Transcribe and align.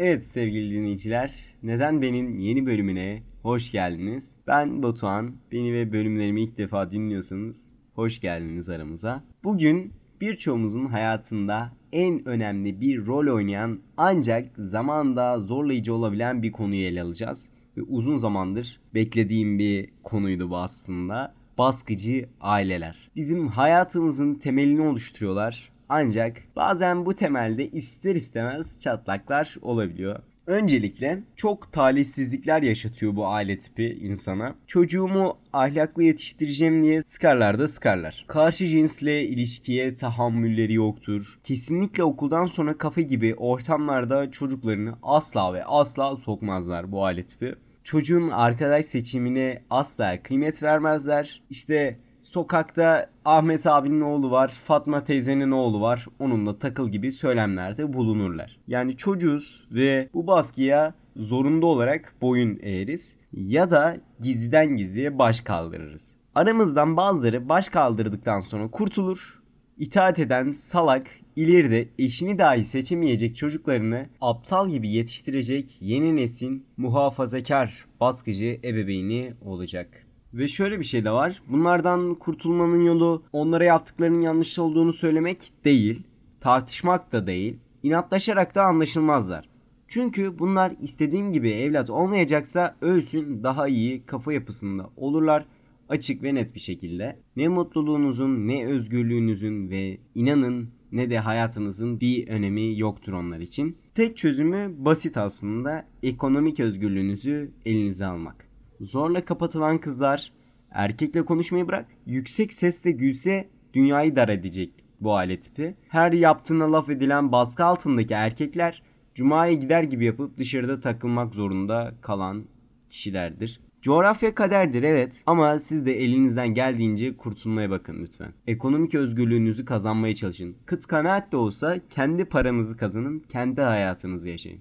Evet 0.00 0.26
sevgili 0.26 0.74
dinleyiciler, 0.74 1.34
Neden 1.62 2.02
Ben'in 2.02 2.38
yeni 2.38 2.66
bölümüne 2.66 3.22
hoş 3.42 3.72
geldiniz. 3.72 4.36
Ben 4.46 4.82
Batuhan, 4.82 5.34
beni 5.52 5.72
ve 5.74 5.92
bölümlerimi 5.92 6.42
ilk 6.42 6.58
defa 6.58 6.92
dinliyorsanız 6.92 7.70
hoş 7.94 8.20
geldiniz 8.20 8.68
aramıza. 8.68 9.24
Bugün 9.44 9.92
birçoğumuzun 10.20 10.84
hayatında 10.84 11.72
en 11.92 12.28
önemli 12.28 12.80
bir 12.80 13.06
rol 13.06 13.34
oynayan 13.34 13.80
ancak 13.96 14.50
zamanda 14.58 15.38
zorlayıcı 15.38 15.94
olabilen 15.94 16.42
bir 16.42 16.52
konuyu 16.52 16.86
ele 16.86 17.02
alacağız. 17.02 17.48
Ve 17.76 17.82
uzun 17.82 18.16
zamandır 18.16 18.80
beklediğim 18.94 19.58
bir 19.58 19.90
konuydu 20.02 20.50
bu 20.50 20.56
aslında. 20.56 21.34
Baskıcı 21.58 22.28
aileler. 22.40 23.10
Bizim 23.16 23.48
hayatımızın 23.48 24.34
temelini 24.34 24.80
oluşturuyorlar 24.80 25.77
ancak 25.88 26.36
bazen 26.56 27.06
bu 27.06 27.14
temelde 27.14 27.68
ister 27.68 28.14
istemez 28.14 28.80
çatlaklar 28.80 29.56
olabiliyor. 29.62 30.20
Öncelikle 30.48 31.22
çok 31.36 31.72
talihsizlikler 31.72 32.62
yaşatıyor 32.62 33.16
bu 33.16 33.26
aile 33.26 33.58
tipi 33.58 33.98
insana. 34.02 34.54
Çocuğumu 34.66 35.38
ahlaklı 35.52 36.02
yetiştireceğim 36.02 36.82
diye 36.82 37.02
sıkarlar 37.02 37.58
da 37.58 37.68
sıkarlar. 37.68 38.24
Karşı 38.28 38.66
cinsle 38.66 39.24
ilişkiye 39.24 39.94
tahammülleri 39.94 40.72
yoktur. 40.72 41.38
Kesinlikle 41.44 42.02
okuldan 42.04 42.46
sonra 42.46 42.78
kafe 42.78 43.02
gibi 43.02 43.34
ortamlarda 43.34 44.30
çocuklarını 44.30 44.94
asla 45.02 45.54
ve 45.54 45.64
asla 45.64 46.16
sokmazlar 46.16 46.92
bu 46.92 47.04
aile 47.04 47.26
tipi. 47.26 47.54
Çocuğun 47.84 48.28
arkadaş 48.28 48.86
seçimine 48.86 49.62
asla 49.70 50.22
kıymet 50.22 50.62
vermezler. 50.62 51.42
İşte 51.50 51.98
sokakta 52.28 53.10
Ahmet 53.24 53.66
abinin 53.66 54.00
oğlu 54.00 54.30
var, 54.30 54.48
Fatma 54.64 55.04
teyzenin 55.04 55.50
oğlu 55.50 55.80
var. 55.80 56.06
Onunla 56.18 56.58
takıl 56.58 56.88
gibi 56.88 57.12
söylemlerde 57.12 57.92
bulunurlar. 57.92 58.58
Yani 58.66 58.96
çocuğuz 58.96 59.64
ve 59.72 60.08
bu 60.14 60.26
baskıya 60.26 60.94
zorunda 61.16 61.66
olarak 61.66 62.14
boyun 62.22 62.58
eğeriz 62.62 63.16
ya 63.32 63.70
da 63.70 63.96
gizliden 64.20 64.76
gizliye 64.76 65.18
baş 65.18 65.40
kaldırırız. 65.40 66.12
Aramızdan 66.34 66.96
bazıları 66.96 67.48
baş 67.48 67.68
kaldırdıktan 67.68 68.40
sonra 68.40 68.70
kurtulur. 68.70 69.42
İtaat 69.78 70.18
eden 70.18 70.52
salak 70.52 71.06
ileride 71.36 71.88
eşini 71.98 72.38
dahi 72.38 72.64
seçemeyecek 72.64 73.36
çocuklarını 73.36 74.06
aptal 74.20 74.70
gibi 74.70 74.90
yetiştirecek 74.90 75.78
yeni 75.80 76.16
nesin 76.16 76.66
muhafazakar 76.76 77.86
baskıcı 78.00 78.60
ebeveyni 78.64 79.34
olacak. 79.44 80.07
Ve 80.38 80.48
şöyle 80.48 80.78
bir 80.78 80.84
şey 80.84 81.04
de 81.04 81.10
var. 81.10 81.42
Bunlardan 81.48 82.14
kurtulmanın 82.14 82.82
yolu 82.82 83.22
onlara 83.32 83.64
yaptıklarının 83.64 84.20
yanlış 84.20 84.58
olduğunu 84.58 84.92
söylemek 84.92 85.52
değil. 85.64 86.02
Tartışmak 86.40 87.12
da 87.12 87.26
değil. 87.26 87.56
İnatlaşarak 87.82 88.54
da 88.54 88.62
anlaşılmazlar. 88.62 89.48
Çünkü 89.88 90.38
bunlar 90.38 90.72
istediğim 90.80 91.32
gibi 91.32 91.50
evlat 91.50 91.90
olmayacaksa 91.90 92.76
ölsün 92.80 93.42
daha 93.42 93.68
iyi 93.68 94.02
kafa 94.02 94.32
yapısında 94.32 94.90
olurlar 94.96 95.44
açık 95.88 96.22
ve 96.22 96.34
net 96.34 96.54
bir 96.54 96.60
şekilde. 96.60 97.16
Ne 97.36 97.48
mutluluğunuzun 97.48 98.48
ne 98.48 98.66
özgürlüğünüzün 98.66 99.70
ve 99.70 99.98
inanın 100.14 100.70
ne 100.92 101.10
de 101.10 101.18
hayatınızın 101.18 102.00
bir 102.00 102.28
önemi 102.28 102.78
yoktur 102.78 103.12
onlar 103.12 103.38
için. 103.40 103.76
Tek 103.94 104.16
çözümü 104.16 104.74
basit 104.78 105.16
aslında 105.16 105.86
ekonomik 106.02 106.60
özgürlüğünüzü 106.60 107.50
elinize 107.66 108.06
almak. 108.06 108.47
Zorla 108.80 109.24
kapatılan 109.24 109.78
kızlar 109.78 110.32
erkekle 110.70 111.24
konuşmayı 111.24 111.68
bırak 111.68 111.86
yüksek 112.06 112.52
sesle 112.52 112.90
gülse 112.90 113.48
dünyayı 113.74 114.16
dar 114.16 114.28
edecek 114.28 114.72
bu 115.00 115.14
aile 115.14 115.40
tipi. 115.40 115.74
Her 115.88 116.12
yaptığına 116.12 116.72
laf 116.72 116.90
edilen 116.90 117.32
baskı 117.32 117.64
altındaki 117.64 118.14
erkekler 118.14 118.82
cumaya 119.14 119.52
gider 119.52 119.82
gibi 119.82 120.04
yapıp 120.04 120.38
dışarıda 120.38 120.80
takılmak 120.80 121.34
zorunda 121.34 121.94
kalan 122.00 122.44
kişilerdir. 122.90 123.60
Coğrafya 123.82 124.34
kaderdir 124.34 124.82
evet 124.82 125.22
ama 125.26 125.58
siz 125.58 125.86
de 125.86 126.04
elinizden 126.04 126.48
geldiğince 126.48 127.16
kurtulmaya 127.16 127.70
bakın 127.70 128.00
lütfen. 128.00 128.32
Ekonomik 128.46 128.94
özgürlüğünüzü 128.94 129.64
kazanmaya 129.64 130.14
çalışın. 130.14 130.56
Kıt 130.66 130.86
kanaat 130.86 131.32
de 131.32 131.36
olsa 131.36 131.80
kendi 131.90 132.24
paranızı 132.24 132.76
kazanın, 132.76 133.18
kendi 133.20 133.60
hayatınızı 133.60 134.28
yaşayın. 134.28 134.60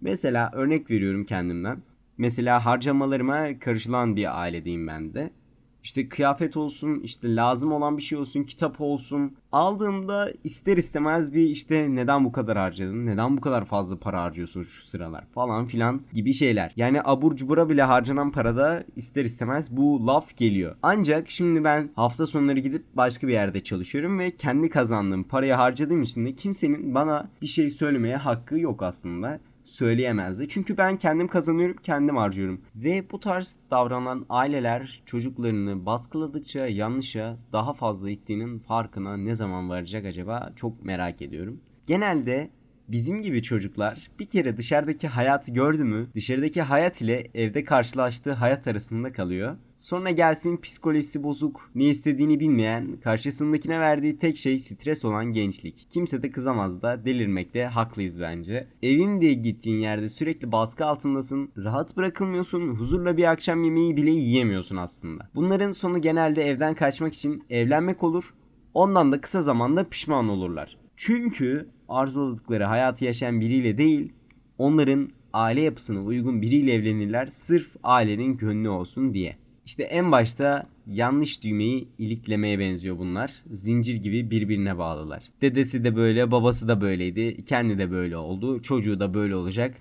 Mesela 0.00 0.50
örnek 0.52 0.90
veriyorum 0.90 1.24
kendimden. 1.24 1.82
Mesela 2.18 2.64
harcamalarıma 2.66 3.58
karışılan 3.58 4.16
bir 4.16 4.40
ailedeyim 4.40 4.86
ben 4.86 5.14
de. 5.14 5.30
İşte 5.82 6.08
kıyafet 6.08 6.56
olsun, 6.56 7.00
işte 7.00 7.36
lazım 7.36 7.72
olan 7.72 7.96
bir 7.96 8.02
şey 8.02 8.18
olsun, 8.18 8.42
kitap 8.42 8.80
olsun. 8.80 9.36
Aldığımda 9.52 10.32
ister 10.44 10.76
istemez 10.76 11.34
bir 11.34 11.42
işte 11.42 11.86
neden 11.94 12.24
bu 12.24 12.32
kadar 12.32 12.58
harcadın, 12.58 13.06
neden 13.06 13.36
bu 13.36 13.40
kadar 13.40 13.64
fazla 13.64 13.98
para 13.98 14.22
harcıyorsun 14.22 14.62
şu 14.62 14.86
sıralar 14.86 15.24
falan 15.26 15.66
filan 15.66 16.02
gibi 16.12 16.32
şeyler. 16.32 16.72
Yani 16.76 17.00
abur 17.04 17.36
cubura 17.36 17.68
bile 17.68 17.82
harcanan 17.82 18.32
parada 18.32 18.84
ister 18.96 19.24
istemez 19.24 19.76
bu 19.76 20.06
laf 20.06 20.36
geliyor. 20.36 20.76
Ancak 20.82 21.30
şimdi 21.30 21.64
ben 21.64 21.90
hafta 21.96 22.26
sonları 22.26 22.58
gidip 22.58 22.84
başka 22.94 23.28
bir 23.28 23.32
yerde 23.32 23.62
çalışıyorum 23.62 24.18
ve 24.18 24.36
kendi 24.36 24.68
kazandığım 24.68 25.24
parayı 25.24 25.54
harcadığım 25.54 26.02
için 26.02 26.26
de 26.26 26.34
kimsenin 26.34 26.94
bana 26.94 27.30
bir 27.42 27.46
şey 27.46 27.70
söylemeye 27.70 28.16
hakkı 28.16 28.58
yok 28.58 28.82
aslında 28.82 29.40
söyleyemezdi. 29.68 30.48
Çünkü 30.48 30.76
ben 30.76 30.96
kendim 30.96 31.28
kazanıyorum, 31.28 31.76
kendim 31.82 32.16
harcıyorum. 32.16 32.60
Ve 32.76 33.10
bu 33.10 33.20
tarz 33.20 33.56
davranan 33.70 34.26
aileler 34.28 35.02
çocuklarını 35.06 35.86
baskıladıkça 35.86 36.66
yanlışa 36.66 37.36
daha 37.52 37.72
fazla 37.72 38.10
ittiğinin 38.10 38.58
farkına 38.58 39.16
ne 39.16 39.34
zaman 39.34 39.68
varacak 39.68 40.04
acaba 40.06 40.52
çok 40.56 40.84
merak 40.84 41.22
ediyorum. 41.22 41.60
Genelde 41.86 42.50
bizim 42.88 43.22
gibi 43.22 43.42
çocuklar 43.42 44.10
bir 44.18 44.26
kere 44.26 44.56
dışarıdaki 44.56 45.08
hayatı 45.08 45.52
gördü 45.52 45.84
mü 45.84 46.08
dışarıdaki 46.14 46.62
hayat 46.62 47.00
ile 47.00 47.30
evde 47.34 47.64
karşılaştığı 47.64 48.32
hayat 48.32 48.66
arasında 48.66 49.12
kalıyor. 49.12 49.56
Sonra 49.78 50.10
gelsin 50.10 50.56
psikolojisi 50.56 51.22
bozuk, 51.22 51.70
ne 51.74 51.84
istediğini 51.84 52.40
bilmeyen, 52.40 52.96
karşısındakine 52.96 53.80
verdiği 53.80 54.18
tek 54.18 54.36
şey 54.36 54.58
stres 54.58 55.04
olan 55.04 55.24
gençlik. 55.24 55.86
Kimse 55.90 56.22
de 56.22 56.30
kızamaz 56.30 56.82
da 56.82 57.04
delirmekte 57.04 57.64
haklıyız 57.64 58.20
bence. 58.20 58.68
Evin 58.82 59.20
diye 59.20 59.34
gittiğin 59.34 59.78
yerde 59.78 60.08
sürekli 60.08 60.52
baskı 60.52 60.84
altındasın, 60.84 61.50
rahat 61.56 61.96
bırakılmıyorsun, 61.96 62.68
huzurla 62.68 63.16
bir 63.16 63.24
akşam 63.24 63.64
yemeği 63.64 63.96
bile 63.96 64.10
yiyemiyorsun 64.10 64.76
aslında. 64.76 65.28
Bunların 65.34 65.70
sonu 65.70 66.00
genelde 66.00 66.42
evden 66.42 66.74
kaçmak 66.74 67.14
için 67.14 67.42
evlenmek 67.50 68.02
olur. 68.02 68.34
Ondan 68.74 69.12
da 69.12 69.20
kısa 69.20 69.42
zamanda 69.42 69.88
pişman 69.88 70.28
olurlar. 70.28 70.76
Çünkü 70.96 71.68
arzuladıkları 71.88 72.64
hayatı 72.64 73.04
yaşayan 73.04 73.40
biriyle 73.40 73.78
değil, 73.78 74.12
onların 74.58 75.10
aile 75.32 75.62
yapısına 75.62 76.02
uygun 76.02 76.42
biriyle 76.42 76.72
evlenirler 76.74 77.26
sırf 77.26 77.76
ailenin 77.82 78.36
gönlü 78.36 78.68
olsun 78.68 79.14
diye. 79.14 79.36
İşte 79.66 79.82
en 79.82 80.12
başta 80.12 80.66
yanlış 80.86 81.44
düğmeyi 81.44 81.88
iliklemeye 81.98 82.58
benziyor 82.58 82.98
bunlar. 82.98 83.32
Zincir 83.50 83.96
gibi 83.96 84.30
birbirine 84.30 84.78
bağlılar. 84.78 85.24
Dedesi 85.42 85.84
de 85.84 85.96
böyle, 85.96 86.30
babası 86.30 86.68
da 86.68 86.80
böyleydi. 86.80 87.44
Kendi 87.44 87.78
de 87.78 87.90
böyle 87.90 88.16
oldu. 88.16 88.62
Çocuğu 88.62 89.00
da 89.00 89.14
böyle 89.14 89.36
olacak. 89.36 89.74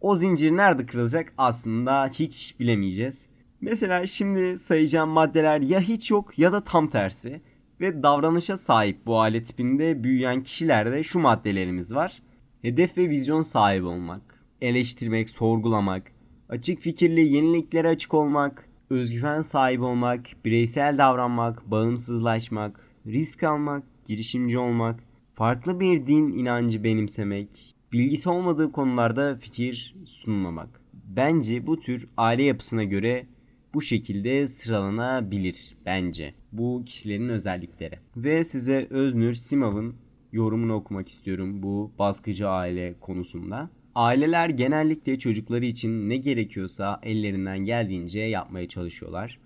O 0.00 0.14
zincir 0.14 0.50
nerede 0.50 0.86
kırılacak 0.86 1.32
aslında 1.38 2.06
hiç 2.06 2.54
bilemeyeceğiz. 2.60 3.26
Mesela 3.60 4.06
şimdi 4.06 4.58
sayacağım 4.58 5.10
maddeler 5.10 5.60
ya 5.60 5.80
hiç 5.80 6.10
yok 6.10 6.38
ya 6.38 6.52
da 6.52 6.64
tam 6.64 6.88
tersi. 6.88 7.40
Ve 7.80 8.02
davranışa 8.02 8.56
sahip 8.56 9.06
bu 9.06 9.20
aile 9.20 9.42
tipinde 9.42 10.04
büyüyen 10.04 10.42
kişilerde 10.42 11.02
şu 11.02 11.18
maddelerimiz 11.18 11.94
var. 11.94 12.18
Hedef 12.62 12.98
ve 12.98 13.10
vizyon 13.10 13.40
sahibi 13.40 13.86
olmak, 13.86 14.44
eleştirmek, 14.60 15.30
sorgulamak, 15.30 16.12
açık 16.48 16.80
fikirli 16.80 17.20
yeniliklere 17.20 17.88
açık 17.88 18.14
olmak, 18.14 18.68
özgüven 18.90 19.42
sahibi 19.42 19.84
olmak, 19.84 20.26
bireysel 20.44 20.98
davranmak, 20.98 21.70
bağımsızlaşmak, 21.70 22.80
risk 23.06 23.42
almak, 23.42 23.82
girişimci 24.04 24.58
olmak, 24.58 25.00
farklı 25.34 25.80
bir 25.80 26.06
din 26.06 26.32
inancı 26.32 26.84
benimsemek, 26.84 27.76
bilgisi 27.92 28.28
olmadığı 28.30 28.72
konularda 28.72 29.36
fikir 29.36 29.94
sunmamak. 30.06 30.80
Bence 30.92 31.66
bu 31.66 31.80
tür 31.80 32.08
aile 32.16 32.42
yapısına 32.42 32.84
göre 32.84 33.26
bu 33.74 33.82
şekilde 33.82 34.46
sıralanabilir 34.46 35.74
bence. 35.86 36.34
Bu 36.52 36.82
kişilerin 36.86 37.28
özellikleri. 37.28 37.98
Ve 38.16 38.44
size 38.44 38.86
Öznür 38.90 39.34
Simav'ın 39.34 39.94
yorumunu 40.32 40.74
okumak 40.74 41.08
istiyorum 41.08 41.62
bu 41.62 41.92
baskıcı 41.98 42.48
aile 42.48 42.94
konusunda. 43.00 43.70
Aileler 43.94 44.48
genellikle 44.48 45.18
çocukları 45.18 45.64
için 45.64 46.08
ne 46.08 46.16
gerekiyorsa 46.16 47.00
ellerinden 47.02 47.58
geldiğince 47.58 48.20
yapmaya 48.20 48.68
çalışıyorlar. 48.68 49.38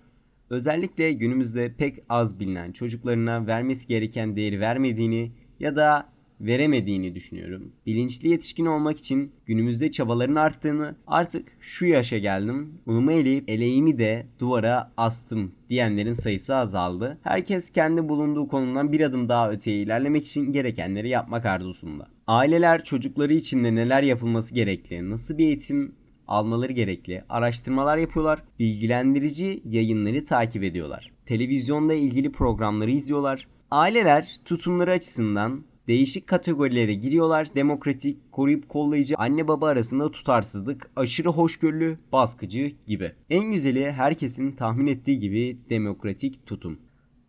Özellikle 0.49 1.13
günümüzde 1.13 1.73
pek 1.73 1.99
az 2.09 2.39
bilinen 2.39 2.71
çocuklarına 2.71 3.47
vermesi 3.47 3.87
gereken 3.87 4.35
değeri 4.35 4.59
vermediğini 4.59 5.31
ya 5.59 5.75
da 5.75 6.14
veremediğini 6.41 7.15
düşünüyorum. 7.15 7.71
Bilinçli 7.85 8.29
yetişkin 8.29 8.65
olmak 8.65 8.97
için 8.97 9.31
günümüzde 9.45 9.91
çabaların 9.91 10.35
arttığını, 10.35 10.95
artık 11.07 11.47
şu 11.59 11.85
yaşa 11.85 12.17
geldim, 12.17 12.73
unumu 12.85 13.11
eleyip 13.11 13.49
eleğimi 13.49 13.97
de 13.97 14.25
duvara 14.39 14.91
astım 14.97 15.51
diyenlerin 15.69 16.13
sayısı 16.13 16.55
azaldı. 16.55 17.17
Herkes 17.23 17.69
kendi 17.69 18.09
bulunduğu 18.09 18.47
konumdan 18.47 18.91
bir 18.91 19.01
adım 19.01 19.29
daha 19.29 19.51
öteye 19.51 19.81
ilerlemek 19.81 20.25
için 20.25 20.51
gerekenleri 20.51 21.09
yapmak 21.09 21.45
arzusunda. 21.45 22.07
Aileler 22.27 22.83
çocukları 22.83 23.33
için 23.33 23.63
de 23.63 23.75
neler 23.75 24.03
yapılması 24.03 24.55
gerekli, 24.55 25.09
nasıl 25.09 25.37
bir 25.37 25.45
eğitim 25.45 25.95
almaları 26.27 26.73
gerekli, 26.73 27.23
araştırmalar 27.29 27.97
yapıyorlar, 27.97 28.43
bilgilendirici 28.59 29.61
yayınları 29.65 30.25
takip 30.25 30.63
ediyorlar. 30.63 31.11
Televizyonda 31.25 31.93
ilgili 31.93 32.31
programları 32.31 32.91
izliyorlar. 32.91 33.47
Aileler 33.71 34.35
tutumları 34.45 34.91
açısından 34.91 35.63
değişik 35.87 36.27
kategorilere 36.27 36.93
giriyorlar. 36.93 37.55
Demokratik, 37.55 38.31
koruyup 38.31 38.69
kollayıcı, 38.69 39.15
anne 39.17 39.47
baba 39.47 39.67
arasında 39.67 40.11
tutarsızlık, 40.11 40.89
aşırı 40.95 41.29
hoşgörülü, 41.29 41.97
baskıcı 42.11 42.71
gibi. 42.87 43.11
En 43.29 43.51
güzeli 43.51 43.91
herkesin 43.91 44.51
tahmin 44.51 44.87
ettiği 44.87 45.19
gibi 45.19 45.57
demokratik 45.69 46.45
tutum. 46.45 46.79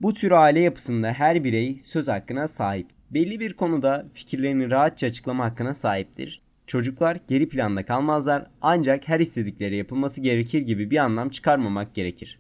Bu 0.03 0.15
tür 0.15 0.31
aile 0.31 0.61
yapısında 0.61 1.13
her 1.13 1.45
birey 1.45 1.81
söz 1.85 2.09
hakkına 2.09 2.49
sahip. 2.49 2.87
Belli 3.11 3.41
bir 3.41 3.53
konuda 3.53 4.07
fikirlerini 4.15 4.71
rahatça 4.71 5.07
açıklama 5.07 5.45
hakkına 5.45 5.75
sahiptir. 5.75 6.43
Çocuklar 6.67 7.19
geri 7.29 7.49
planda 7.49 7.87
kalmazlar 7.87 8.47
ancak 8.61 9.09
her 9.09 9.21
istedikleri 9.21 9.77
yapılması 9.77 10.21
gerekir 10.21 10.61
gibi 10.63 10.91
bir 10.91 10.97
anlam 10.97 11.29
çıkarmamak 11.29 11.95
gerekir. 11.95 12.39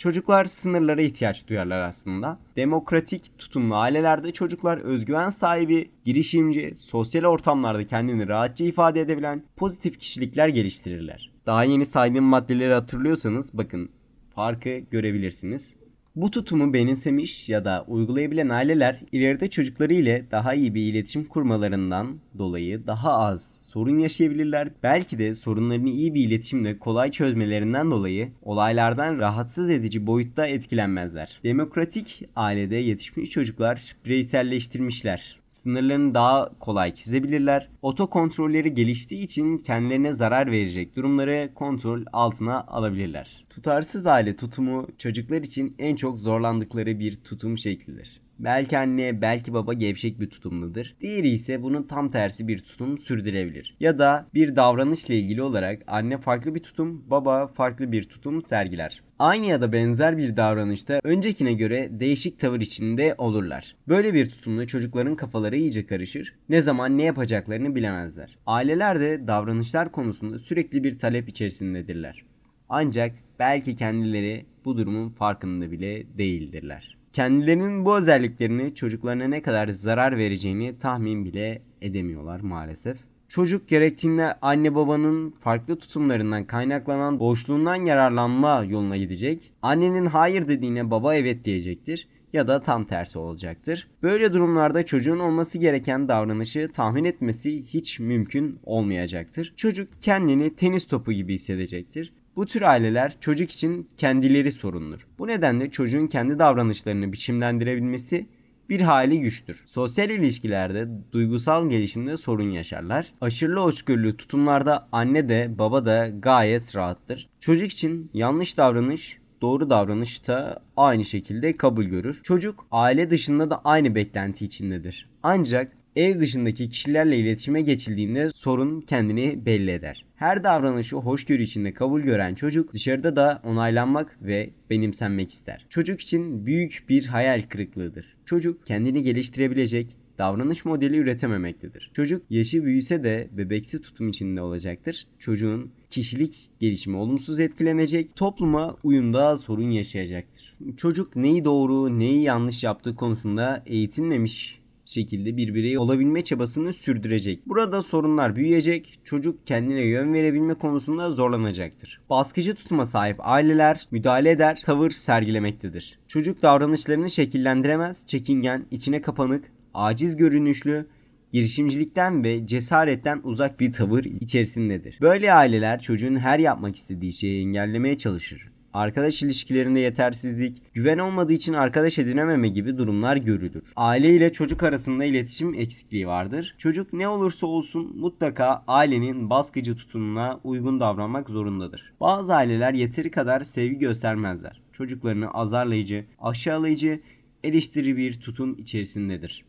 Çocuklar 0.00 0.44
sınırlara 0.44 1.02
ihtiyaç 1.02 1.48
duyarlar 1.48 1.80
aslında. 1.80 2.38
Demokratik 2.56 3.38
tutumlu 3.38 3.76
ailelerde 3.76 4.32
çocuklar 4.32 4.78
özgüven 4.78 5.28
sahibi, 5.28 5.90
girişimci, 6.04 6.74
sosyal 6.76 7.24
ortamlarda 7.24 7.86
kendini 7.86 8.28
rahatça 8.28 8.64
ifade 8.64 9.00
edebilen 9.00 9.42
pozitif 9.56 9.98
kişilikler 9.98 10.48
geliştirirler. 10.48 11.30
Daha 11.46 11.64
yeni 11.64 11.86
saydığım 11.86 12.24
maddeleri 12.24 12.72
hatırlıyorsanız 12.74 13.50
bakın 13.58 13.90
farkı 14.34 14.78
görebilirsiniz. 14.78 15.76
Bu 16.16 16.30
tutumu 16.30 16.72
benimsemiş 16.72 17.48
ya 17.48 17.64
da 17.64 17.84
uygulayabilen 17.88 18.48
aileler 18.48 19.00
ileride 19.12 19.50
çocukları 19.50 19.94
ile 19.94 20.24
daha 20.30 20.54
iyi 20.54 20.74
bir 20.74 20.82
iletişim 20.82 21.24
kurmalarından 21.24 22.18
dolayı 22.38 22.86
daha 22.86 23.12
az 23.12 23.60
sorun 23.64 23.98
yaşayabilirler. 23.98 24.70
Belki 24.82 25.18
de 25.18 25.34
sorunlarını 25.34 25.88
iyi 25.88 26.14
bir 26.14 26.28
iletişimle 26.28 26.78
kolay 26.78 27.10
çözmelerinden 27.10 27.90
dolayı 27.90 28.32
olaylardan 28.42 29.18
rahatsız 29.18 29.70
edici 29.70 30.06
boyutta 30.06 30.46
etkilenmezler. 30.46 31.40
Demokratik 31.44 32.28
ailede 32.36 32.76
yetişmiş 32.76 33.30
çocuklar 33.30 33.96
bireyselleştirmişler 34.04 35.39
sınırlarını 35.50 36.14
daha 36.14 36.50
kolay 36.58 36.94
çizebilirler. 36.94 37.68
Otokontrolleri 37.82 38.74
geliştiği 38.74 39.24
için 39.24 39.58
kendilerine 39.58 40.12
zarar 40.12 40.50
verecek 40.50 40.96
durumları 40.96 41.50
kontrol 41.54 42.02
altına 42.12 42.60
alabilirler. 42.60 43.44
Tutarsız 43.50 44.06
aile 44.06 44.36
tutumu 44.36 44.86
çocuklar 44.98 45.42
için 45.42 45.74
en 45.78 45.96
çok 45.96 46.18
zorlandıkları 46.18 46.98
bir 46.98 47.14
tutum 47.14 47.58
şeklidir. 47.58 48.20
Belki 48.44 48.78
anne, 48.78 49.22
belki 49.22 49.52
baba 49.52 49.72
gevşek 49.72 50.20
bir 50.20 50.30
tutumludur. 50.30 50.86
Diğeri 51.00 51.28
ise 51.28 51.62
bunun 51.62 51.82
tam 51.82 52.10
tersi 52.10 52.48
bir 52.48 52.58
tutum 52.58 52.98
sürdürebilir. 52.98 53.76
Ya 53.80 53.98
da 53.98 54.26
bir 54.34 54.56
davranışla 54.56 55.14
ilgili 55.14 55.42
olarak 55.42 55.82
anne 55.86 56.18
farklı 56.18 56.54
bir 56.54 56.60
tutum, 56.60 57.04
baba 57.10 57.46
farklı 57.46 57.92
bir 57.92 58.04
tutum 58.04 58.42
sergiler. 58.42 59.02
Aynı 59.18 59.46
ya 59.46 59.60
da 59.60 59.72
benzer 59.72 60.18
bir 60.18 60.36
davranışta 60.36 61.00
öncekine 61.04 61.52
göre 61.52 61.88
değişik 61.90 62.38
tavır 62.38 62.60
içinde 62.60 63.14
olurlar. 63.18 63.76
Böyle 63.88 64.14
bir 64.14 64.26
tutumda 64.26 64.66
çocukların 64.66 65.16
kafaları 65.16 65.56
iyice 65.56 65.86
karışır, 65.86 66.34
ne 66.48 66.60
zaman 66.60 66.98
ne 66.98 67.04
yapacaklarını 67.04 67.74
bilemezler. 67.74 68.38
Aileler 68.46 69.00
de 69.00 69.26
davranışlar 69.26 69.92
konusunda 69.92 70.38
sürekli 70.38 70.84
bir 70.84 70.98
talep 70.98 71.28
içerisindedirler. 71.28 72.24
Ancak 72.68 73.14
belki 73.38 73.76
kendileri 73.76 74.46
bu 74.64 74.76
durumun 74.76 75.08
farkında 75.08 75.70
bile 75.70 76.18
değildirler 76.18 76.99
kendilerinin 77.12 77.84
bu 77.84 77.96
özelliklerini 77.96 78.74
çocuklarına 78.74 79.24
ne 79.24 79.42
kadar 79.42 79.68
zarar 79.68 80.18
vereceğini 80.18 80.78
tahmin 80.78 81.24
bile 81.24 81.62
edemiyorlar 81.82 82.40
maalesef. 82.40 82.96
Çocuk 83.28 83.68
gerektiğinde 83.68 84.34
anne 84.42 84.74
babanın 84.74 85.30
farklı 85.30 85.76
tutumlarından 85.76 86.44
kaynaklanan 86.44 87.20
boşluğundan 87.20 87.74
yararlanma 87.74 88.64
yoluna 88.64 88.96
gidecek. 88.96 89.52
Annenin 89.62 90.06
hayır 90.06 90.48
dediğine 90.48 90.90
baba 90.90 91.14
evet 91.14 91.44
diyecektir 91.44 92.08
ya 92.32 92.48
da 92.48 92.60
tam 92.60 92.84
tersi 92.84 93.18
olacaktır. 93.18 93.88
Böyle 94.02 94.32
durumlarda 94.32 94.86
çocuğun 94.86 95.18
olması 95.18 95.58
gereken 95.58 96.08
davranışı 96.08 96.68
tahmin 96.72 97.04
etmesi 97.04 97.62
hiç 97.62 98.00
mümkün 98.00 98.58
olmayacaktır. 98.64 99.52
Çocuk 99.56 99.88
kendini 100.00 100.54
tenis 100.54 100.86
topu 100.86 101.12
gibi 101.12 101.34
hissedecektir 101.34 102.12
bu 102.36 102.46
tür 102.46 102.62
aileler 102.62 103.16
çocuk 103.20 103.50
için 103.50 103.88
kendileri 103.96 104.52
sorundur. 104.52 105.06
Bu 105.18 105.26
nedenle 105.26 105.70
çocuğun 105.70 106.06
kendi 106.06 106.38
davranışlarını 106.38 107.12
biçimlendirebilmesi 107.12 108.26
bir 108.68 108.80
hali 108.80 109.20
güçtür. 109.20 109.62
Sosyal 109.66 110.10
ilişkilerde 110.10 110.88
duygusal 111.12 111.70
gelişimde 111.70 112.16
sorun 112.16 112.50
yaşarlar. 112.50 113.06
Aşırı 113.20 113.60
hoşgörülü 113.60 114.16
tutumlarda 114.16 114.88
anne 114.92 115.28
de 115.28 115.58
baba 115.58 115.86
da 115.86 116.08
gayet 116.08 116.76
rahattır. 116.76 117.28
Çocuk 117.40 117.72
için 117.72 118.10
yanlış 118.14 118.56
davranış 118.56 119.18
doğru 119.42 119.70
davranış 119.70 120.28
da 120.28 120.62
aynı 120.76 121.04
şekilde 121.04 121.56
kabul 121.56 121.84
görür. 121.84 122.20
Çocuk 122.22 122.66
aile 122.70 123.10
dışında 123.10 123.50
da 123.50 123.60
aynı 123.64 123.94
beklenti 123.94 124.44
içindedir. 124.44 125.08
Ancak 125.22 125.72
Ev 126.00 126.20
dışındaki 126.20 126.68
kişilerle 126.68 127.18
iletişime 127.18 127.62
geçildiğinde 127.62 128.30
sorun 128.30 128.80
kendini 128.80 129.46
belli 129.46 129.70
eder. 129.70 130.04
Her 130.14 130.44
davranışı 130.44 130.96
hoşgörü 130.96 131.42
içinde 131.42 131.74
kabul 131.74 132.00
gören 132.00 132.34
çocuk 132.34 132.72
dışarıda 132.72 133.16
da 133.16 133.42
onaylanmak 133.44 134.18
ve 134.22 134.50
benimsenmek 134.70 135.30
ister. 135.30 135.66
Çocuk 135.68 136.00
için 136.00 136.46
büyük 136.46 136.84
bir 136.88 137.06
hayal 137.06 137.42
kırıklığıdır. 137.42 138.16
Çocuk 138.24 138.66
kendini 138.66 139.02
geliştirebilecek, 139.02 139.96
davranış 140.18 140.64
modeli 140.64 140.96
üretememektedir. 140.96 141.90
Çocuk 141.94 142.22
yaşı 142.30 142.64
büyüse 142.64 143.04
de 143.04 143.28
bebeksi 143.32 143.80
tutum 143.80 144.08
içinde 144.08 144.42
olacaktır. 144.42 145.06
Çocuğun 145.18 145.70
kişilik 145.90 146.50
gelişimi 146.60 146.96
olumsuz 146.96 147.40
etkilenecek, 147.40 148.16
topluma 148.16 148.76
uyumda 148.82 149.36
sorun 149.36 149.70
yaşayacaktır. 149.70 150.56
Çocuk 150.76 151.16
neyi 151.16 151.44
doğru, 151.44 151.98
neyi 151.98 152.22
yanlış 152.22 152.64
yaptığı 152.64 152.96
konusunda 152.96 153.62
eğitilmemiş 153.66 154.59
şekilde 154.90 155.36
bir 155.36 155.54
birey 155.54 155.78
olabilme 155.78 156.24
çabasını 156.24 156.72
sürdürecek. 156.72 157.46
Burada 157.46 157.82
sorunlar 157.82 158.36
büyüyecek, 158.36 158.98
çocuk 159.04 159.46
kendine 159.46 159.84
yön 159.84 160.14
verebilme 160.14 160.54
konusunda 160.54 161.10
zorlanacaktır. 161.10 162.00
Baskıcı 162.10 162.54
tutuma 162.54 162.84
sahip 162.84 163.16
aileler 163.20 163.84
müdahale 163.90 164.30
eder, 164.30 164.60
tavır 164.64 164.90
sergilemektedir. 164.90 165.98
Çocuk 166.08 166.42
davranışlarını 166.42 167.10
şekillendiremez, 167.10 168.06
çekingen, 168.06 168.66
içine 168.70 169.02
kapanık, 169.02 169.44
aciz 169.74 170.16
görünüşlü, 170.16 170.86
girişimcilikten 171.32 172.24
ve 172.24 172.46
cesaretten 172.46 173.20
uzak 173.24 173.60
bir 173.60 173.72
tavır 173.72 174.04
içerisindedir. 174.04 174.98
Böyle 175.00 175.32
aileler 175.32 175.80
çocuğun 175.80 176.16
her 176.16 176.38
yapmak 176.38 176.76
istediği 176.76 177.12
şeyi 177.12 177.42
engellemeye 177.42 177.98
çalışır 177.98 178.50
arkadaş 178.74 179.22
ilişkilerinde 179.22 179.80
yetersizlik, 179.80 180.74
güven 180.74 180.98
olmadığı 180.98 181.32
için 181.32 181.52
arkadaş 181.52 181.98
edinememe 181.98 182.48
gibi 182.48 182.78
durumlar 182.78 183.16
görülür. 183.16 183.72
Aile 183.76 184.14
ile 184.14 184.32
çocuk 184.32 184.62
arasında 184.62 185.04
iletişim 185.04 185.54
eksikliği 185.54 186.06
vardır. 186.06 186.54
Çocuk 186.58 186.92
ne 186.92 187.08
olursa 187.08 187.46
olsun 187.46 187.92
mutlaka 187.96 188.64
ailenin 188.66 189.30
baskıcı 189.30 189.76
tutumuna 189.76 190.40
uygun 190.44 190.80
davranmak 190.80 191.30
zorundadır. 191.30 191.92
Bazı 192.00 192.34
aileler 192.34 192.74
yeteri 192.74 193.10
kadar 193.10 193.44
sevgi 193.44 193.78
göstermezler. 193.78 194.62
Çocuklarını 194.72 195.30
azarlayıcı, 195.30 196.04
aşağılayıcı, 196.18 197.00
eleştiri 197.44 197.96
bir 197.96 198.20
tutum 198.20 198.58
içerisindedir. 198.58 199.44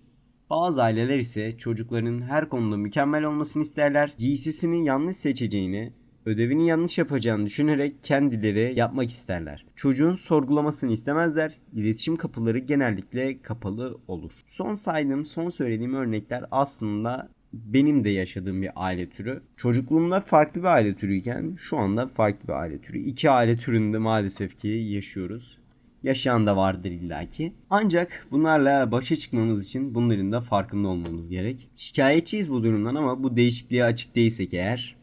Bazı 0.49 0.83
aileler 0.83 1.17
ise 1.17 1.57
çocukların 1.57 2.21
her 2.21 2.49
konuda 2.49 2.77
mükemmel 2.77 3.23
olmasını 3.23 3.63
isterler. 3.63 4.13
Giysisini 4.17 4.85
yanlış 4.85 5.15
seçeceğini, 5.17 5.93
ödevini 6.25 6.67
yanlış 6.67 6.97
yapacağını 6.97 7.45
düşünerek 7.45 8.03
kendileri 8.03 8.73
yapmak 8.75 9.09
isterler. 9.09 9.65
Çocuğun 9.75 10.15
sorgulamasını 10.15 10.91
istemezler. 10.91 11.53
İletişim 11.73 12.15
kapıları 12.15 12.59
genellikle 12.59 13.41
kapalı 13.41 13.97
olur. 14.07 14.31
Son 14.47 14.73
saydığım, 14.73 15.25
son 15.25 15.49
söylediğim 15.49 15.93
örnekler 15.93 16.45
aslında 16.51 17.29
benim 17.53 18.03
de 18.03 18.09
yaşadığım 18.09 18.61
bir 18.61 18.71
aile 18.75 19.09
türü. 19.09 19.41
Çocukluğumda 19.57 20.21
farklı 20.21 20.61
bir 20.61 20.67
aile 20.67 20.95
türüyken 20.95 21.55
şu 21.57 21.77
anda 21.77 22.07
farklı 22.07 22.47
bir 22.47 22.53
aile 22.53 22.81
türü. 22.81 22.97
İki 22.97 23.29
aile 23.29 23.57
türünde 23.57 23.97
maalesef 23.97 24.57
ki 24.57 24.67
yaşıyoruz. 24.67 25.57
Yaşayan 26.03 26.47
da 26.47 26.57
vardır 26.57 26.91
illaki. 26.91 27.53
Ancak 27.69 28.27
bunlarla 28.31 28.91
başa 28.91 29.15
çıkmamız 29.15 29.65
için 29.65 29.95
bunların 29.95 30.31
da 30.31 30.41
farkında 30.41 30.87
olmamız 30.87 31.29
gerek. 31.29 31.69
Şikayetçiyiz 31.75 32.49
bu 32.49 32.63
durumdan 32.63 32.95
ama 32.95 33.23
bu 33.23 33.35
değişikliğe 33.35 33.83
açık 33.83 34.15
değilsek 34.15 34.53
eğer 34.53 35.00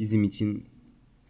bizim 0.00 0.24
için 0.24 0.64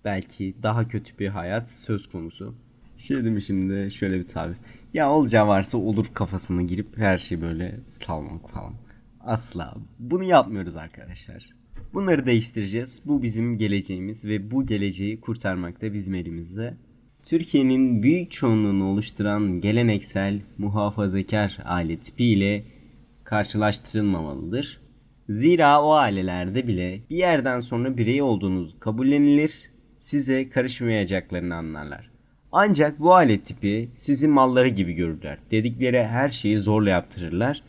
belki 0.04 0.54
daha 0.62 0.88
kötü 0.88 1.18
bir 1.18 1.28
hayat 1.28 1.70
söz 1.70 2.08
konusu. 2.08 2.54
Şey 2.96 3.16
dedim 3.16 3.40
şimdi 3.40 3.90
şöyle 3.90 4.18
bir 4.18 4.28
tabir. 4.28 4.56
Ya 4.94 5.10
olacağı 5.10 5.46
varsa 5.48 5.78
olur 5.78 6.06
kafasına 6.14 6.62
girip 6.62 6.98
her 6.98 7.18
şeyi 7.18 7.40
böyle 7.40 7.80
salmak 7.86 8.50
falan. 8.50 8.74
Asla. 9.20 9.74
Bunu 9.98 10.24
yapmıyoruz 10.24 10.76
arkadaşlar. 10.76 11.50
Bunları 11.94 12.26
değiştireceğiz. 12.26 13.02
Bu 13.06 13.22
bizim 13.22 13.58
geleceğimiz 13.58 14.24
ve 14.24 14.50
bu 14.50 14.66
geleceği 14.66 15.20
kurtarmak 15.20 15.82
da 15.82 15.92
bizim 15.92 16.14
elimizde. 16.14 16.74
Türkiye'nin 17.22 18.02
büyük 18.02 18.30
çoğunluğunu 18.30 18.84
oluşturan 18.84 19.60
geleneksel 19.60 20.40
muhafazakar 20.58 21.58
aile 21.64 21.96
tipi 21.96 22.24
ile 22.24 22.64
karşılaştırılmamalıdır. 23.24 24.79
Zira 25.30 25.82
o 25.82 25.92
ailelerde 25.92 26.66
bile 26.66 27.00
bir 27.10 27.16
yerden 27.16 27.60
sonra 27.60 27.96
birey 27.96 28.22
olduğunuz 28.22 28.76
kabullenilir, 28.80 29.70
size 29.98 30.48
karışmayacaklarını 30.48 31.54
anlarlar. 31.54 32.10
Ancak 32.52 33.00
bu 33.00 33.14
aile 33.14 33.40
tipi 33.40 33.88
sizi 33.96 34.28
malları 34.28 34.68
gibi 34.68 34.92
görürler. 34.92 35.38
Dedikleri 35.50 36.04
her 36.04 36.28
şeyi 36.28 36.58
zorla 36.58 36.90
yaptırırlar, 36.90 37.62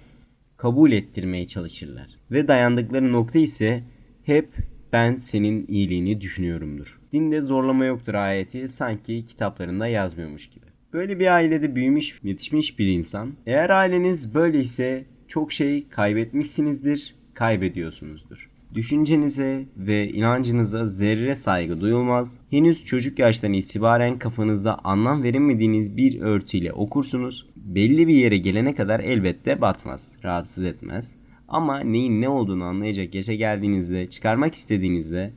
kabul 0.57 0.91
ettirmeye 0.91 1.47
çalışırlar. 1.47 2.07
Ve 2.31 2.47
dayandıkları 2.47 3.11
nokta 3.11 3.39
ise 3.39 3.83
hep 4.23 4.49
ben 4.93 5.15
senin 5.15 5.65
iyiliğini 5.67 6.21
düşünüyorumdur. 6.21 6.99
Dinde 7.13 7.41
zorlama 7.41 7.85
yoktur 7.85 8.13
ayeti 8.13 8.67
sanki 8.67 9.25
kitaplarında 9.25 9.87
yazmıyormuş 9.87 10.49
gibi. 10.49 10.65
Böyle 10.93 11.19
bir 11.19 11.33
ailede 11.33 11.75
büyümüş, 11.75 12.19
yetişmiş 12.23 12.79
bir 12.79 12.87
insan. 12.87 13.33
Eğer 13.45 13.69
aileniz 13.69 14.33
böyleyse 14.33 15.05
çok 15.27 15.51
şey 15.51 15.89
kaybetmişsinizdir, 15.89 17.20
kaybediyorsunuzdur. 17.41 18.49
Düşüncenize 18.73 19.65
ve 19.77 20.09
inancınıza 20.09 20.87
zerre 20.87 21.35
saygı 21.35 21.81
duyulmaz. 21.81 22.39
Henüz 22.49 22.83
çocuk 22.83 23.19
yaştan 23.19 23.53
itibaren 23.53 24.19
kafanızda 24.19 24.79
anlam 24.83 25.23
veremediğiniz 25.23 25.97
bir 25.97 26.21
örtüyle 26.21 26.73
okursunuz. 26.73 27.47
Belli 27.55 28.07
bir 28.07 28.13
yere 28.13 28.37
gelene 28.37 28.75
kadar 28.75 28.99
elbette 28.99 29.61
batmaz, 29.61 30.17
rahatsız 30.23 30.63
etmez. 30.63 31.15
Ama 31.47 31.79
neyin 31.79 32.21
ne 32.21 32.29
olduğunu 32.29 32.63
anlayacak 32.63 33.15
yaşa 33.15 33.33
geldiğinizde, 33.33 34.09
çıkarmak 34.09 34.55
istediğinizde 34.55 35.33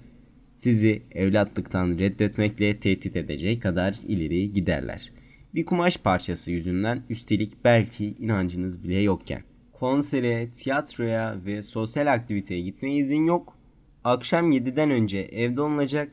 sizi 0.57 1.03
evlatlıktan 1.13 1.99
reddetmekle 1.99 2.79
tehdit 2.81 3.17
edecek 3.17 3.63
kadar 3.63 3.97
ileri 4.09 4.53
giderler. 4.53 5.13
Bir 5.55 5.65
kumaş 5.65 5.97
parçası 5.97 6.53
yüzünden 6.53 7.03
üstelik 7.11 7.65
belki 7.65 8.15
inancınız 8.19 8.85
bile 8.85 9.01
yokken. 9.01 9.43
Konsere, 9.85 10.51
tiyatroya 10.51 11.37
ve 11.47 11.63
sosyal 11.63 12.13
aktiviteye 12.13 12.61
gitmeye 12.61 12.97
izin 12.97 13.27
yok. 13.27 13.57
Akşam 14.05 14.53
7'den 14.53 14.91
önce 14.91 15.19
evde 15.19 15.61
olunacak, 15.61 16.13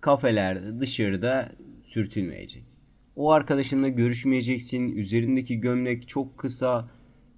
kafelerde, 0.00 0.80
dışarıda 0.80 1.52
sürtünmeyecek. 1.84 2.64
O 3.16 3.32
arkadaşınla 3.32 3.88
görüşmeyeceksin, 3.88 4.96
üzerindeki 4.96 5.60
gömlek 5.60 6.08
çok 6.08 6.38
kısa, 6.38 6.88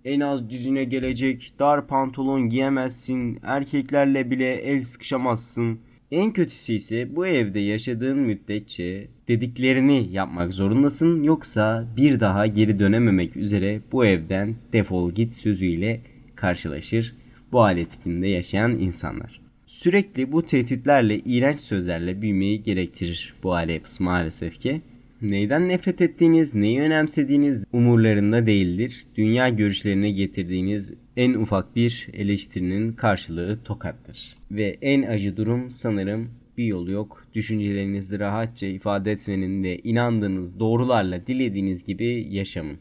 en 0.05 0.21
az 0.21 0.51
dizine 0.51 0.85
gelecek, 0.85 1.55
dar 1.59 1.87
pantolon 1.87 2.49
giyemezsin, 2.49 3.39
erkeklerle 3.43 4.31
bile 4.31 4.55
el 4.55 4.83
sıkışamazsın. 4.83 5.81
En 6.11 6.33
kötüsü 6.33 6.73
ise 6.73 7.17
bu 7.17 7.27
evde 7.27 7.61
yaşadığın 7.61 8.19
müddetçe 8.19 9.09
dediklerini 9.29 10.09
yapmak 10.13 10.53
zorundasın 10.53 11.23
yoksa 11.23 11.87
bir 11.97 12.21
daha 12.21 12.47
geri 12.47 12.79
dönememek 12.79 13.37
üzere 13.37 13.81
bu 13.93 14.07
evden 14.07 14.57
defol 14.73 15.13
git 15.13 15.35
sözüyle 15.35 16.01
karşılaşır 16.35 17.15
bu 17.53 17.63
aile 17.63 17.85
tipinde 17.85 18.29
yaşayan 18.29 18.79
insanlar. 18.79 19.41
Sürekli 19.67 20.33
bu 20.33 20.47
tehditlerle, 20.47 21.19
iğrenç 21.19 21.61
sözlerle 21.61 22.23
büyümeyi 22.23 22.63
gerektirir 22.63 23.35
bu 23.43 23.55
aile 23.55 23.73
yapısı 23.73 24.03
maalesef 24.03 24.61
ki. 24.61 24.81
Neyden 25.23 25.69
nefret 25.69 26.01
ettiğiniz, 26.01 26.55
neyi 26.55 26.81
önemsediğiniz 26.81 27.67
umurlarında 27.73 28.47
değildir. 28.47 29.05
Dünya 29.17 29.49
görüşlerine 29.49 30.11
getirdiğiniz 30.11 30.95
en 31.17 31.35
ufak 31.35 31.77
bir 31.77 32.09
eleştirinin 32.13 32.93
karşılığı 32.93 33.59
tokattır. 33.65 34.37
Ve 34.51 34.79
en 34.83 35.03
acı 35.03 35.37
durum 35.37 35.71
sanırım 35.71 36.31
bir 36.59 36.65
yolu 36.65 36.91
yok. 36.91 37.27
Düşüncelerinizi 37.35 38.19
rahatça 38.19 38.67
ifade 38.67 39.13
etmenin 39.13 39.63
ve 39.63 39.79
inandığınız 39.79 40.61
doğrularla 40.61 41.27
dilediğiniz 41.27 41.85
gibi 41.85 42.27
yaşamın. 42.31 42.79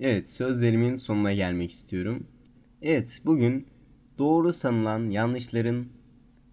Evet 0.00 0.30
sözlerimin 0.30 0.96
sonuna 0.96 1.32
gelmek 1.32 1.70
istiyorum. 1.70 2.26
Evet 2.82 3.20
bugün 3.24 3.66
doğru 4.18 4.52
sanılan 4.52 5.10
yanlışların 5.10 5.86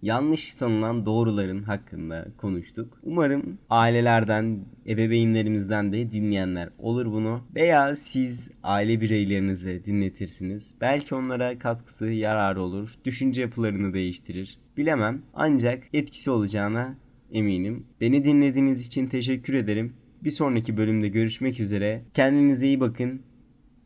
yanlış 0.05 0.53
sanılan 0.53 1.05
doğruların 1.05 1.63
hakkında 1.63 2.27
konuştuk. 2.37 2.99
Umarım 3.03 3.57
ailelerden, 3.69 4.59
ebeveynlerimizden 4.87 5.93
de 5.93 6.11
dinleyenler 6.11 6.69
olur 6.77 7.05
bunu. 7.05 7.41
Veya 7.55 7.95
siz 7.95 8.51
aile 8.63 9.01
bireylerinize 9.01 9.85
dinletirsiniz. 9.85 10.75
Belki 10.81 11.15
onlara 11.15 11.57
katkısı 11.57 12.07
yararı 12.07 12.61
olur. 12.61 12.95
Düşünce 13.05 13.41
yapılarını 13.41 13.93
değiştirir. 13.93 14.57
Bilemem 14.77 15.21
ancak 15.33 15.83
etkisi 15.93 16.31
olacağına 16.31 16.95
eminim. 17.31 17.85
Beni 18.01 18.23
dinlediğiniz 18.23 18.87
için 18.87 19.07
teşekkür 19.07 19.53
ederim. 19.53 19.93
Bir 20.23 20.29
sonraki 20.29 20.77
bölümde 20.77 21.07
görüşmek 21.07 21.59
üzere. 21.59 22.01
Kendinize 22.13 22.67
iyi 22.67 22.79
bakın. 22.79 23.21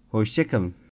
Hoşçakalın. 0.09 0.73